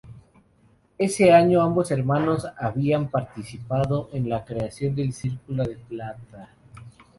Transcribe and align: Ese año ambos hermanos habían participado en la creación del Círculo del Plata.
Ese 0.97 1.31
año 1.31 1.61
ambos 1.61 1.91
hermanos 1.91 2.47
habían 2.57 3.09
participado 3.11 4.09
en 4.13 4.29
la 4.29 4.43
creación 4.43 4.95
del 4.95 5.13
Círculo 5.13 5.63
del 5.63 5.77
Plata. 5.77 6.49